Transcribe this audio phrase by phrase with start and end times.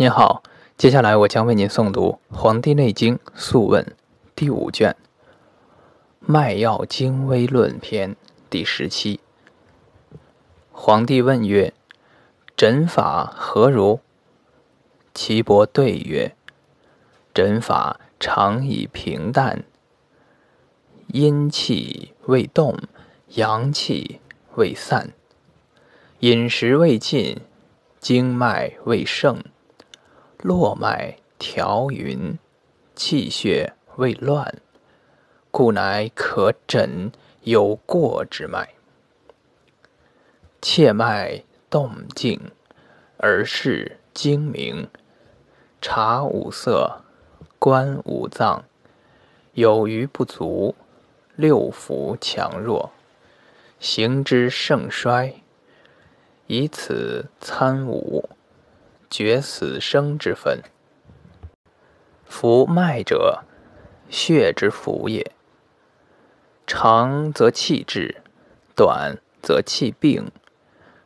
[0.00, 0.44] 您好，
[0.76, 3.82] 接下来我将为您诵读《黄帝内经·素问》
[4.36, 4.96] 第五卷
[6.20, 8.12] 《脉要精微论篇》
[8.48, 9.18] 第十七。
[10.70, 11.72] 皇帝问曰
[12.56, 13.98] ：“诊法何如？”
[15.14, 16.36] 岐伯对曰
[17.34, 19.64] ：“诊法常以平淡，
[21.08, 22.78] 阴气未动，
[23.34, 24.20] 阳气
[24.54, 25.12] 未散，
[26.20, 27.40] 饮食未尽，
[27.98, 29.42] 经脉未盛。”
[30.40, 32.38] 络脉调匀，
[32.94, 34.60] 气血未乱，
[35.50, 37.10] 故乃可诊
[37.42, 38.74] 有过之脉。
[40.62, 42.40] 切脉动静，
[43.16, 44.88] 而视精明，
[45.80, 47.02] 察五色，
[47.58, 48.64] 观五脏，
[49.54, 50.76] 有余不足，
[51.34, 52.92] 六腑强弱，
[53.80, 55.34] 行之盛衰，
[56.46, 58.28] 以此参五。
[59.10, 60.62] 决死生之分。
[62.24, 63.44] 浮脉者，
[64.10, 65.32] 血之浮也。
[66.66, 68.22] 长则气滞，
[68.76, 70.30] 短则气病，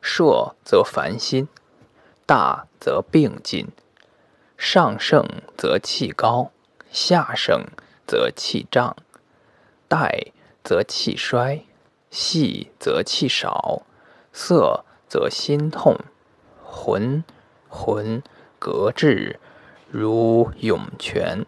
[0.00, 1.48] 硕则烦心，
[2.26, 3.68] 大则病尽。
[4.56, 5.24] 上盛
[5.56, 6.50] 则气高，
[6.90, 7.64] 下盛
[8.06, 8.96] 则气胀，
[9.88, 11.64] 带则气衰，
[12.10, 13.82] 细则气少，
[14.32, 15.96] 涩则心痛，
[16.64, 17.24] 浑。
[17.74, 18.22] 浑
[18.58, 19.40] 格滞
[19.90, 21.46] 如涌泉，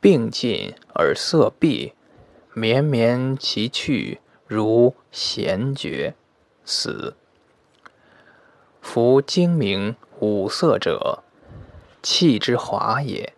[0.00, 1.94] 病进而色闭，
[2.52, 6.14] 绵绵其去如弦绝，
[6.64, 7.14] 死。
[8.82, 11.22] 夫精明五色者，
[12.02, 13.32] 气之华也。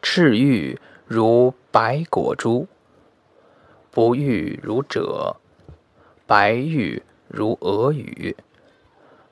[0.00, 2.68] 赤玉如白果珠，
[3.90, 5.34] 不玉如赭，
[6.26, 7.02] 白玉。
[7.32, 8.36] 如俄语，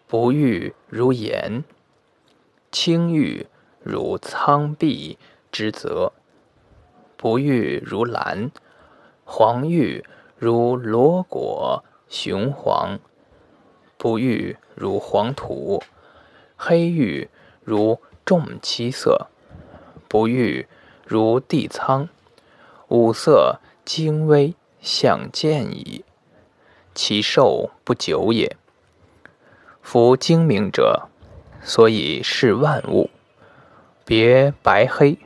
[0.07, 1.65] 不玉如盐；
[2.71, 3.49] 青玉
[3.83, 5.19] 如苍碧
[5.51, 6.13] 之泽，
[7.17, 8.51] 不玉如蓝；
[9.25, 10.05] 黄玉
[10.37, 13.01] 如罗果雄黄，
[13.97, 15.83] 不玉如黄土；
[16.57, 17.29] 黑玉
[17.65, 19.27] 如重漆色，
[20.09, 20.69] 不玉
[21.05, 22.09] 如地苍。
[22.87, 26.05] 五色精微，相见矣。
[27.01, 28.57] 其寿不久也。
[29.81, 31.09] 夫精明者，
[31.63, 33.09] 所以视万物，
[34.05, 35.17] 别白黑，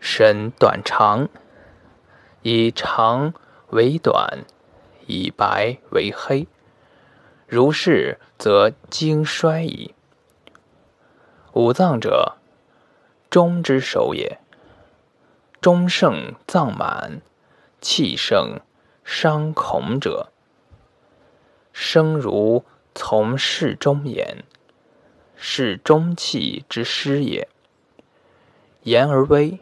[0.00, 1.28] 审短长，
[2.42, 3.32] 以长
[3.68, 4.40] 为短，
[5.06, 6.48] 以白为黑。
[7.46, 9.94] 如是，则精衰矣。
[11.52, 12.38] 五脏者，
[13.30, 14.40] 中之首也。
[15.60, 17.22] 中盛脏满，
[17.80, 18.58] 气盛
[19.04, 20.32] 伤恐者。
[21.72, 22.64] 生如
[22.94, 24.44] 从事中言，
[25.36, 27.48] 是中气之师也。
[28.82, 29.58] 言而微，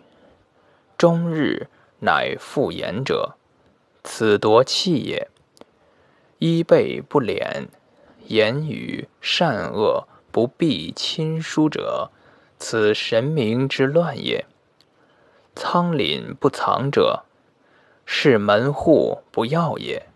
[0.97, 1.69] 终日
[2.01, 3.37] 乃复言者，
[4.03, 5.29] 此夺气也。
[6.39, 7.67] 衣被不敛，
[8.27, 12.11] 言语善恶不必亲疏者，
[12.59, 14.47] 此神明之乱也。
[15.55, 17.25] 仓廪不藏者，
[18.07, 20.08] 是门户不要也。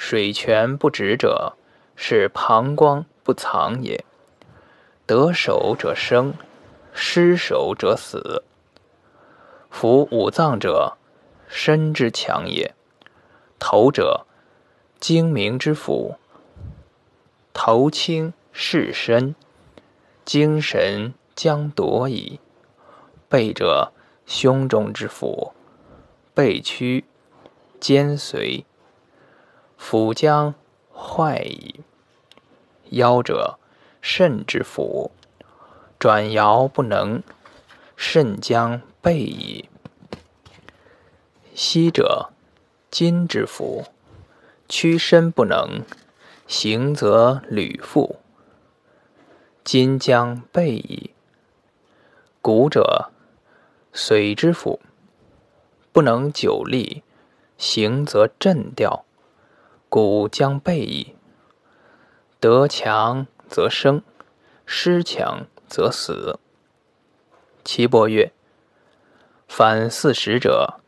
[0.00, 1.54] 水泉不止者，
[1.96, 4.04] 是膀胱不藏也。
[5.04, 6.34] 得手者生，
[6.92, 8.44] 失手者死。
[9.68, 10.96] 夫五脏者，
[11.48, 12.76] 身之强也。
[13.58, 14.24] 头者，
[15.00, 16.14] 精明之府。
[17.52, 19.34] 头轻是身，
[20.24, 22.38] 精神将夺矣。
[23.28, 23.92] 背者，
[24.24, 25.52] 胸中之府。
[26.32, 27.04] 背屈，
[27.80, 28.64] 肩随。
[29.78, 30.54] 腹将
[30.92, 31.80] 坏矣。
[32.90, 33.58] 腰者，
[34.02, 35.12] 肾之府，
[35.98, 37.22] 转摇不能，
[37.96, 39.70] 肾将备矣。
[41.54, 42.30] 膝者，
[42.90, 43.84] 筋之府，
[44.68, 45.82] 屈身不能，
[46.46, 48.16] 行则履复，
[49.64, 51.14] 筋将备矣。
[52.42, 53.10] 骨者，
[53.92, 54.80] 髓之府，
[55.92, 57.02] 不能久立，
[57.56, 59.04] 行则震掉。
[59.88, 61.14] 故将备矣。
[62.40, 64.02] 得强则生，
[64.66, 66.38] 失强则死。
[67.64, 68.32] 岐伯曰
[69.48, 70.80] ：“反四时者，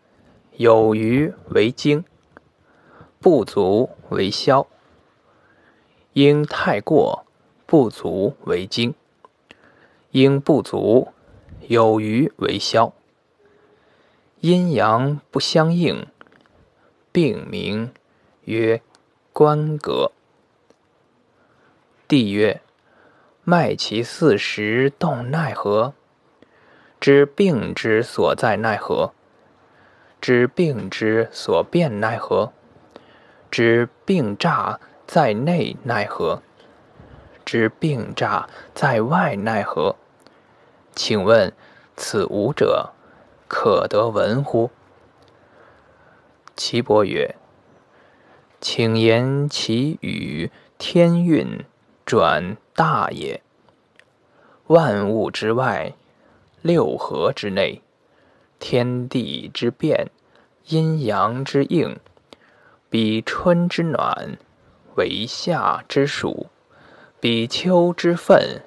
[0.57, 2.05] 有余为精，
[3.21, 4.67] 不足为消。
[6.13, 7.25] 应太过，
[7.67, 8.93] 不足为精；
[10.11, 11.09] 应不足，
[11.69, 12.93] 有余为消。
[14.41, 16.07] 阴阳不相应，
[17.11, 17.93] 病名
[18.45, 18.83] 曰。”
[19.43, 20.13] 关格，
[22.07, 22.61] 帝曰
[23.43, 25.95] ：“脉其四时，动奈何？”
[27.01, 29.15] 知病之所在奈何？
[30.21, 32.53] 知病之所变奈何？
[33.51, 36.43] 知病诈在内奈何？
[37.47, 39.97] 知病诈在外奈何？
[40.95, 41.51] 请问
[41.97, 42.93] 此五者，
[43.49, 44.71] 可得闻乎？
[46.55, 47.37] 岐伯曰
[48.61, 51.65] ：“请言其语天运
[52.05, 53.43] 转大也。
[54.67, 55.95] 万物之外，
[56.61, 57.81] 六合之内，
[58.59, 60.11] 天地之变，
[60.67, 61.99] 阴阳之应，
[62.91, 64.37] 比春之暖，
[64.97, 66.47] 为夏之暑；
[67.19, 68.61] 比秋之愤，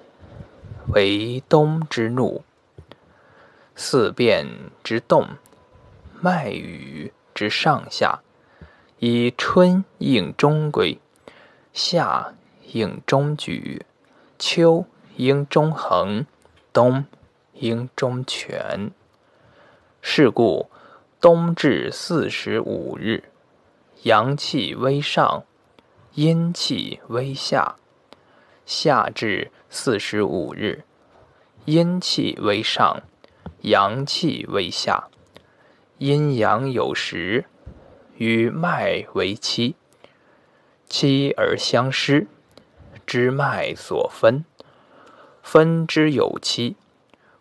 [0.88, 2.44] 为冬之怒。
[3.75, 4.48] 四变
[4.84, 5.28] 之动，
[6.19, 8.22] 脉羽。”之上下，
[9.05, 10.97] 以春应中规，
[11.73, 12.33] 夏
[12.71, 13.85] 应中举，
[14.39, 14.85] 秋
[15.17, 16.25] 应中衡，
[16.71, 17.03] 冬
[17.51, 18.91] 应中全。
[20.00, 20.69] 是故
[21.19, 23.25] 冬至四十五日，
[24.03, 25.44] 阳气微上，
[26.13, 27.75] 阴气微下；
[28.65, 30.85] 夏至四十五日，
[31.65, 33.03] 阴气微上，
[33.63, 35.09] 阳气微下。
[35.97, 37.44] 阴阳有时，
[38.18, 39.75] 与脉为期，
[40.88, 42.27] 期而相失，
[43.06, 44.45] 知脉所分，
[45.42, 46.75] 分之有期，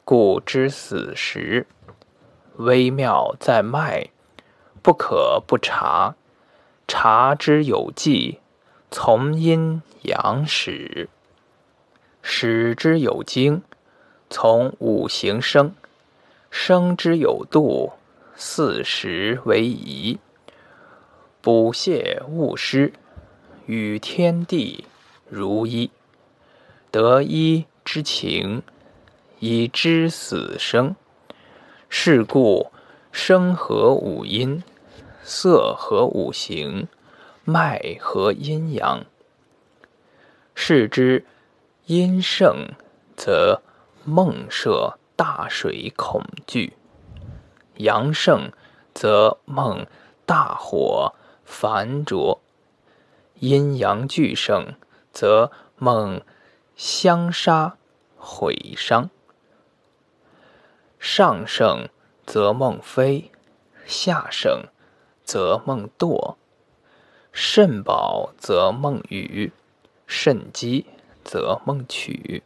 [0.04, 1.66] 故知死时。
[2.56, 4.10] 微妙在脉，
[4.82, 6.16] 不可不察。
[6.88, 8.40] 察之有纪，
[8.90, 11.08] 从阴阳始；
[12.20, 13.62] 始之有经，
[14.28, 15.70] 从五行生；
[16.50, 17.92] 生之有度。
[18.34, 20.18] 四时为宜，
[21.42, 22.92] 补泻勿失，
[23.66, 24.84] 与天地
[25.28, 25.90] 如一。
[26.92, 28.62] 得一之情，
[29.40, 30.94] 以知死生。
[31.88, 32.70] 是故
[33.10, 34.62] 生合五阴，
[35.24, 36.86] 色合五行，
[37.44, 39.04] 脉合阴阳。
[40.54, 41.26] 是之
[41.86, 42.68] 阴盛，
[43.16, 43.62] 则
[44.04, 46.74] 梦摄大水恐惧。
[47.78, 48.52] 阳盛，
[48.94, 49.84] 则梦
[50.24, 51.12] 大火
[51.44, 52.40] 烦浊；
[53.40, 54.74] 阴阳俱盛，
[55.12, 56.22] 则梦
[56.76, 57.76] 相杀
[58.16, 59.10] 毁伤。
[60.98, 61.88] 上盛
[62.24, 63.30] 则梦飞，
[63.84, 64.66] 下盛
[65.24, 66.36] 则梦堕；
[67.32, 69.52] 肾饱则梦雨，
[70.06, 70.86] 肾积
[71.24, 72.42] 则梦取；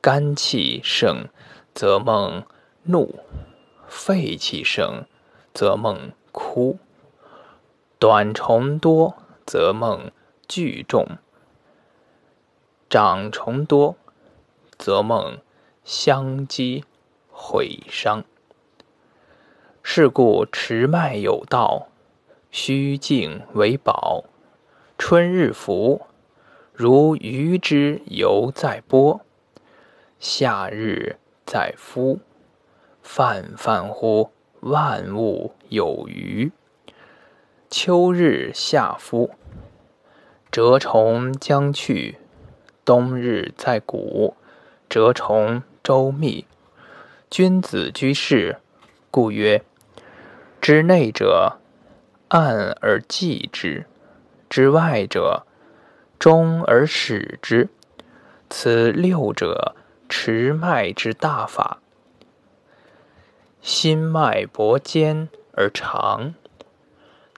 [0.00, 1.28] 肝气盛
[1.74, 2.44] 则梦
[2.84, 3.20] 怒。
[3.88, 5.04] 肺气盛，
[5.52, 6.78] 则梦哭；
[7.98, 9.16] 短虫多，
[9.46, 10.10] 则梦
[10.46, 11.16] 聚重；
[12.90, 13.96] 长虫多，
[14.76, 15.38] 则梦
[15.82, 16.84] 相击
[17.30, 18.22] 毁伤。
[19.82, 21.88] 是故持脉有道，
[22.50, 24.24] 虚静为宝。
[24.98, 26.02] 春日伏，
[26.74, 29.20] 如鱼之游在波；
[30.18, 31.16] 夏日
[31.46, 32.20] 在夫。
[33.00, 36.52] 泛泛乎万物有余。
[37.68, 39.32] 秋日下夫，
[40.52, 42.14] 蛰虫将去；
[42.84, 44.36] 冬日在谷，
[44.88, 46.46] 蛰虫周密。
[47.28, 48.58] 君子居士，
[49.10, 49.64] 故曰：
[50.60, 51.58] 之内者，
[52.28, 53.84] 暗而济之；
[54.48, 55.44] 之外者，
[56.20, 57.68] 中而始之。
[58.48, 59.74] 此六者，
[60.08, 61.78] 持脉之大法。
[63.60, 66.34] 心脉搏坚而长，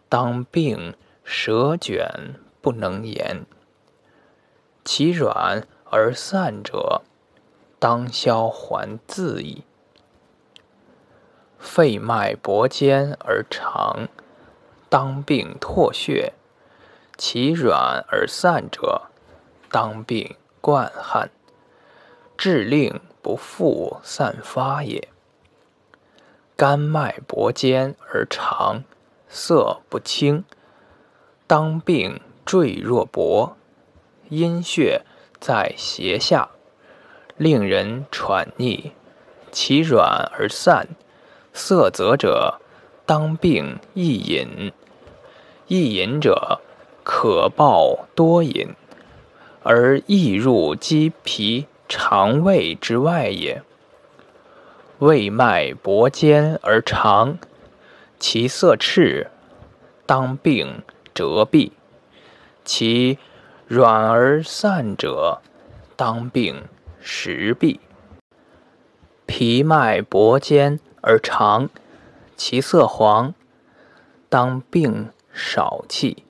[0.09, 3.45] 当病舌卷不能言；
[4.85, 7.03] 其软而散者，
[7.79, 9.65] 当消还自矣。
[11.59, 14.09] 肺脉搏坚而长，
[14.88, 16.33] 当病唾血；
[17.17, 19.11] 其软而散者，
[19.71, 21.31] 当病灌汗。
[22.38, 25.09] 治令不复散发也。
[26.57, 28.85] 肝脉搏坚而长，
[29.29, 30.45] 色不清，
[31.47, 33.57] 当病坠若薄；
[34.29, 35.03] 阴血
[35.39, 36.49] 在胁下，
[37.37, 38.93] 令人喘逆。
[39.51, 40.89] 其软而散，
[41.53, 42.61] 色泽者，
[43.07, 44.73] 当病易饮。
[45.67, 46.61] 易饮者，
[47.03, 48.75] 可暴多饮，
[49.63, 53.63] 而易入肌皮肠胃之外也。
[54.99, 57.39] 胃脉搏坚而长，
[58.21, 59.31] 其色赤，
[60.05, 60.83] 当病
[61.15, 61.71] 折闭；
[62.65, 63.17] 其
[63.69, 65.41] 软而散者，
[65.95, 66.65] 当病
[67.01, 67.79] 食痹。
[69.25, 71.71] 皮脉薄坚而长，
[72.37, 73.35] 其色黄，
[74.29, 76.25] 当病少气。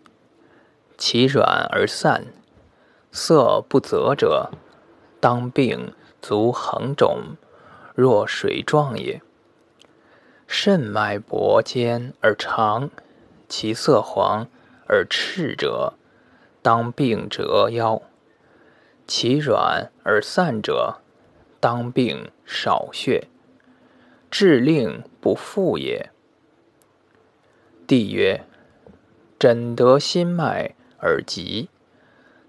[0.98, 2.26] 其软而散，
[3.10, 4.50] 色不泽者，
[5.20, 7.36] 当病足横肿，
[7.94, 9.22] 若水状也。
[10.50, 12.88] 肾脉薄坚而长，
[13.50, 14.48] 其色黄
[14.86, 15.92] 而赤者，
[16.62, 18.00] 当病折腰；
[19.06, 21.02] 其软而散者，
[21.60, 23.28] 当病少血，
[24.30, 26.10] 治令不复也。
[27.86, 28.46] 帝曰：
[29.38, 31.68] 诊得心脉而急，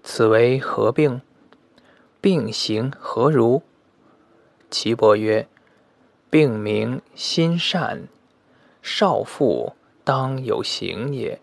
[0.02, 1.20] 此为何病？
[2.22, 3.62] 病形何如？
[4.70, 5.46] 岐伯曰。
[6.30, 8.06] 病名心善，
[8.80, 11.40] 少妇当有行也。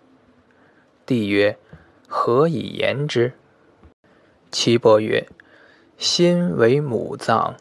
[1.05, 1.57] 帝曰：
[2.07, 3.33] 何以言之？
[4.49, 5.27] 岐伯曰：
[5.97, 7.57] 心为母脏，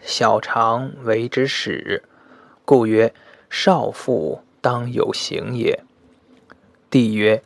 [0.00, 2.02] 小肠为之始，
[2.64, 3.12] 故曰
[3.50, 5.84] 少妇当有行也。
[6.88, 7.42] 帝曰：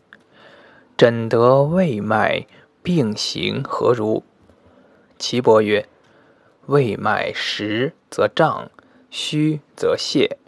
[0.97, 2.47] 诊得胃脉
[2.85, 4.23] 病形何如？
[5.19, 5.89] 岐伯曰：
[6.67, 8.71] 胃脉实则胀。
[9.11, 10.39] 虚则泄。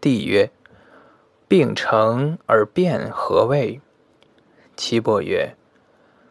[0.00, 0.50] 帝曰：
[1.46, 3.80] 病成而变何谓？
[4.76, 5.56] 岐伯曰：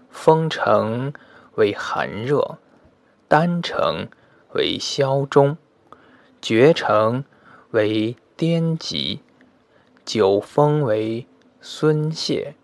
[0.10, 1.13] 风成
[1.55, 2.58] 为寒热，
[3.27, 4.08] 丹成
[4.53, 5.58] 为消中，
[6.41, 7.24] 厥成
[7.72, 9.22] 为颠急，
[10.03, 11.27] 久风为
[11.62, 12.55] 孙泄，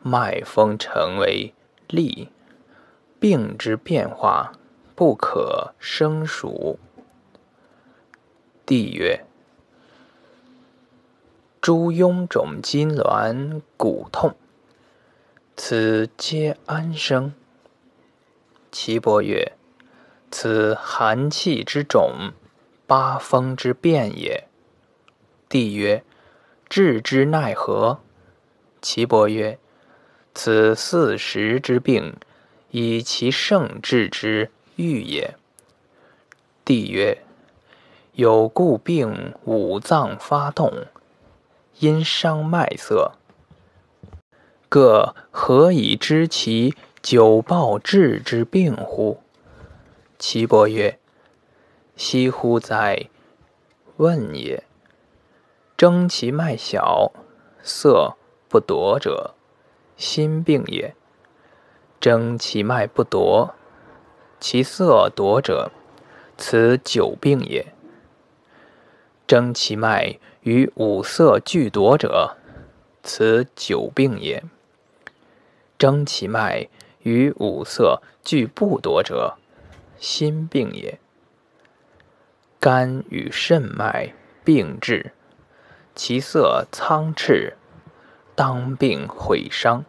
[0.00, 1.54] 脉风成为
[1.88, 2.30] 利。
[3.20, 4.52] 病之变化，
[4.94, 6.78] 不可生数。
[8.66, 9.26] 帝曰
[11.60, 14.34] ：“诸臃肿筋挛骨痛，
[15.54, 17.34] 此皆安生？”
[18.72, 19.52] 岐伯曰
[20.32, 22.32] ：“此寒气之肿，
[22.86, 24.48] 八风之变也。”
[25.48, 26.02] 帝曰
[26.70, 28.00] ：“治之奈何？”
[28.80, 29.58] 岐伯曰
[30.34, 32.16] ：“此四时之病，
[32.70, 35.36] 以其盛治之，愈也。”
[36.64, 37.23] 帝曰。
[38.16, 40.86] 有故病五脏发动，
[41.80, 43.10] 因伤脉色。
[44.68, 49.18] 各何以知其久暴治之病乎？
[50.16, 51.00] 岐伯曰：
[51.96, 53.08] 惜乎哉！
[53.96, 54.62] 问也。
[55.76, 57.10] 征其脉小，
[57.64, 58.14] 色
[58.48, 59.34] 不夺者，
[59.96, 60.94] 心病也；
[61.98, 63.56] 征其脉不夺，
[64.38, 65.72] 其色夺者，
[66.36, 67.73] 此久病也。
[69.34, 72.36] 征其脉与五色俱夺者，
[73.02, 74.44] 此久病也；
[75.76, 76.68] 征其脉
[77.02, 79.36] 与五色俱不夺者，
[79.98, 81.00] 心病也。
[82.60, 84.14] 肝与肾脉
[84.44, 85.10] 并至，
[85.96, 87.56] 其色苍赤，
[88.36, 89.84] 当病毁伤。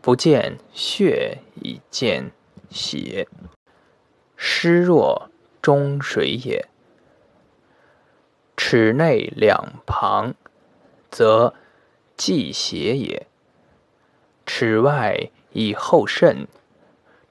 [0.00, 2.30] 不见血以见
[2.70, 3.28] 血，
[4.38, 5.28] 湿若
[5.60, 6.71] 中水也。
[8.72, 10.32] 齿内两旁，
[11.10, 11.52] 则
[12.16, 13.26] 忌邪也；
[14.46, 16.48] 齿外以后肾，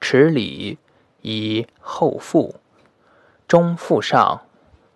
[0.00, 0.78] 齿里
[1.22, 2.54] 以后腹，
[3.48, 4.42] 中腹上，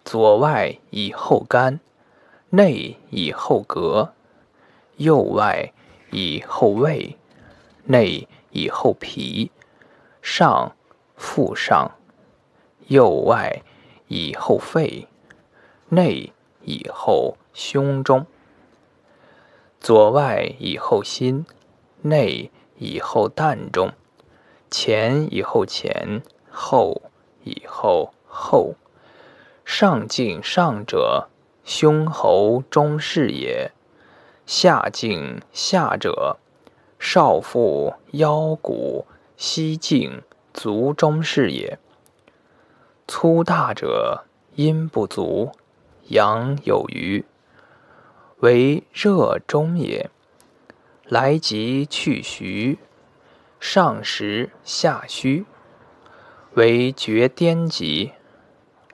[0.04, 1.80] 左外以后肝，
[2.50, 4.10] 内以后膈，
[4.98, 5.72] 右外
[6.12, 7.18] 以后胃，
[7.86, 9.50] 内以后脾，
[10.22, 10.76] 上
[11.16, 11.90] 腹上，
[12.86, 13.64] 右外
[14.06, 15.08] 以后肺。
[15.88, 16.32] 内
[16.66, 18.26] 以后胸中，
[19.80, 21.46] 左外以后心，
[22.02, 23.92] 内以后膻中，
[24.68, 26.20] 前以后前，
[26.50, 27.02] 后
[27.44, 28.74] 以后后。
[29.64, 31.28] 上敬上者，
[31.64, 33.70] 胸喉中是也；
[34.44, 36.36] 下敬下者，
[36.98, 39.06] 少腹腰骨
[39.36, 41.78] 膝颈足中是也。
[43.08, 45.52] 粗大者，阴不足。
[46.08, 47.24] 阳有余，
[48.38, 50.10] 为热中也。
[51.08, 52.78] 来急去虚，
[53.60, 55.44] 上实下虚，
[56.54, 58.12] 为厥颠急。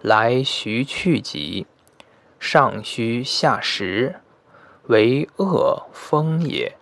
[0.01, 1.67] 来徐去急，
[2.39, 4.21] 上虚下实，
[4.89, 6.77] 为恶风也。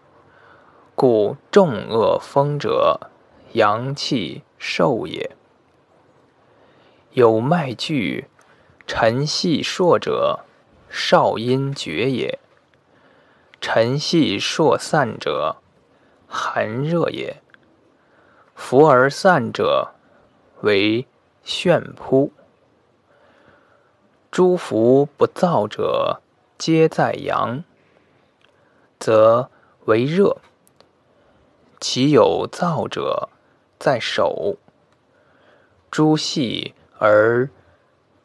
[0.94, 3.10] 故重恶风者，
[3.52, 5.36] 阳气受也。
[7.12, 8.26] 有脉聚。
[8.92, 10.40] 沉细硕者，
[10.88, 12.40] 少阴厥也；
[13.60, 15.58] 沉细硕散者，
[16.26, 17.40] 寒热也。
[18.56, 19.92] 浮而散者，
[20.62, 21.06] 为
[21.44, 22.32] 眩扑。
[24.32, 26.20] 诸浮不燥者，
[26.58, 27.62] 皆在阳，
[28.98, 29.50] 则
[29.84, 30.38] 为热；
[31.78, 33.28] 其有燥者，
[33.78, 34.56] 在手。
[35.92, 37.48] 诸细而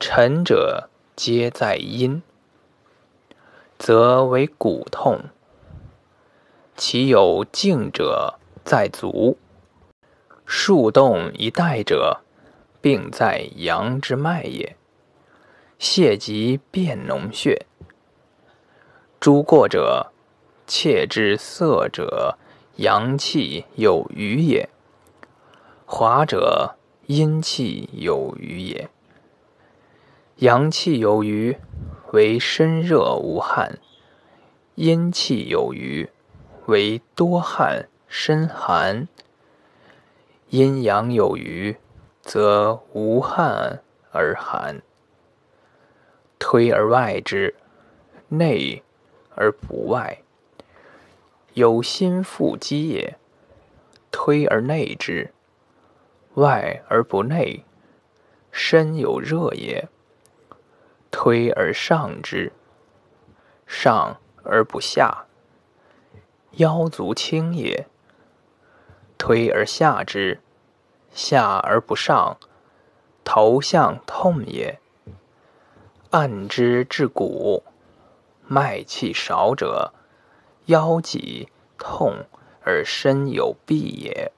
[0.08, 2.22] 沉者，皆在阴，
[3.80, 5.32] 则为骨痛；
[6.78, 9.40] 其有静者，在足。
[10.46, 12.22] 数动一带者，
[12.80, 14.76] 病在阳之脉也。
[15.80, 17.66] 泄疾变脓血。
[19.20, 20.12] 诸过者，
[20.68, 22.38] 切之色者，
[22.76, 24.70] 阳气有余也；
[25.88, 26.76] 滑者，
[27.08, 28.88] 阴气有余也。
[30.39, 31.58] 阳气有余，
[32.12, 33.77] 为身热无汗；
[34.75, 36.10] 阴气有余，
[36.65, 39.08] 为多汗身寒。
[40.50, 41.77] 阴阳有余，
[42.22, 44.82] 则无汗而寒。
[46.38, 47.56] 推而外之，
[48.27, 48.84] 内
[49.36, 50.22] 而不外，
[51.54, 53.15] 有心腹积也；
[54.12, 55.32] 推而内之，
[56.34, 57.63] 外而不内，
[58.51, 59.88] 身有热也；
[61.18, 62.52] 推而上之，
[63.66, 65.28] 上而不下，
[66.58, 67.86] 腰足轻也；
[69.18, 70.42] 推而下之，
[71.14, 72.38] 下而不上，
[73.24, 74.78] 头项痛也。
[76.10, 77.64] 按之至骨，
[78.46, 79.94] 脉气少者，
[80.66, 82.26] 腰脊痛
[82.62, 84.34] 而身有痹也。